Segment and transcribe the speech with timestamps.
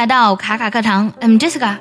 [0.00, 1.76] 来到卡卡课堂，I'm Jessica。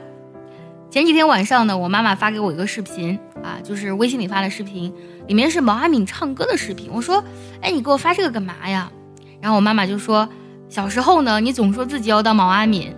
[0.92, 4.94] 前几天晚上呢，我妈妈发给我一个视频啊，就是微信里发的视频，
[5.28, 6.90] 里面是毛阿敏唱歌的视频。
[6.92, 7.24] 我说，
[7.62, 8.92] 哎，你给我发这个干嘛呀？
[9.40, 10.28] 然后我妈妈就说，
[10.68, 12.94] 小时候呢，你总说自己要当毛阿敏，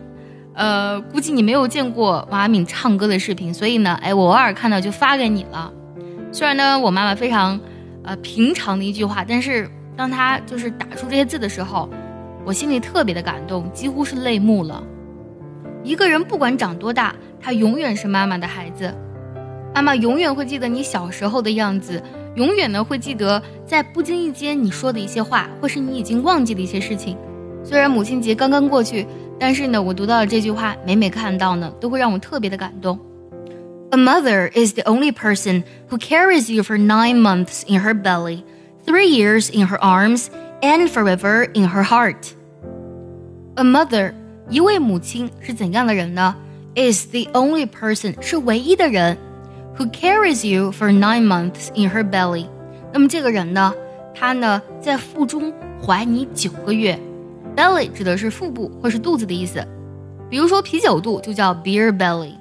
[0.56, 5.72] 呃，估计你没有见过毛阿敏唱歌的视频，所以呢，哎，我偶尔看到就发给你了。
[6.32, 7.60] 虽然呢，我妈妈非常，
[8.04, 11.88] 呃，平常的一句话，但是当她就是打出这些字的时候，
[12.44, 14.82] 我心里特别的感动，几乎是泪目了。
[15.83, 18.93] 一个人不管长多大，他永远是妈妈的孩子。
[19.75, 22.03] 妈妈永远会记得你小时候的样子，
[22.35, 27.17] 永远呢会记得在不经意间你说的一些话，或是你已经忘记的一些事情。
[27.63, 29.07] 虽然母亲节刚刚过去，
[29.39, 32.99] 但是呢，我读到了这句话，每每看到呢，都会让我特别的感动。
[33.91, 38.43] A mother is the only person who carries you for nine months in her belly,
[38.85, 40.27] three years in her arms,
[40.61, 42.33] and forever in her heart.
[43.57, 44.13] A mother.
[44.52, 46.36] 一位母亲是怎样的人呢
[46.76, 49.18] ？Is the only person 是唯一的人
[49.78, 52.48] ，who carries you for nine months in her belly。
[52.92, 53.74] 那么这个人呢，
[54.14, 57.00] 他呢在腹中怀你九个月。
[57.56, 59.66] Belly 指的是腹部或是肚子的意思，
[60.30, 62.34] 比如说啤酒肚就叫 beer belly。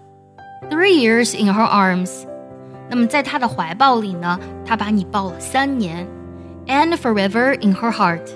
[0.69, 2.25] Three years in her arms。
[2.89, 4.37] 那么在他的怀抱里呢，
[4.67, 6.05] 他把你抱了三年
[6.67, 8.29] ，and forever in her heart。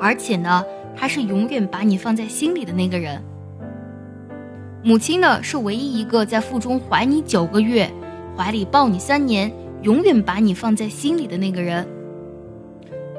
[0.00, 0.64] 而且呢。
[0.97, 3.21] 他是永远把你放在心里的那个人。
[4.83, 7.89] 母亲呢，是唯一一个在腹中怀你九个月，
[8.37, 9.51] 怀里抱你三年，
[9.81, 11.87] 永远把你放在心里的那个人。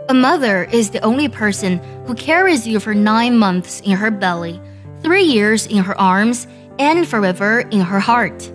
[0.09, 4.61] A mother is the only person who carries you for nine months in her belly,
[5.03, 6.45] three years in her arms,
[6.77, 8.51] and forever in her heart。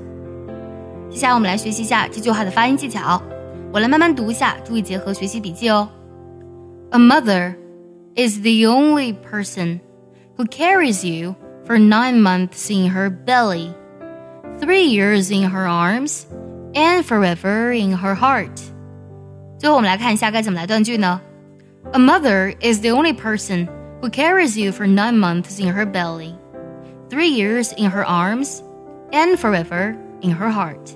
[1.09, 3.19] 接下来我们来学习一下这句话的发音技巧，
[3.73, 5.89] 我来慢慢读一下，注意结合学习笔记哦。
[6.91, 7.55] A mother。
[8.15, 9.79] is the only person
[10.35, 11.35] who carries you
[11.65, 13.73] for nine months in her belly,
[14.59, 16.27] three years in her arms,
[16.73, 18.59] and forever in her heart.
[19.57, 21.21] 最后我们来看一下该怎么来断句呢？
[21.93, 23.67] A mother is the only person
[24.01, 26.35] who carries you for nine months in her belly,
[27.09, 28.61] three years in her arms,
[29.11, 30.95] and forever in her heart.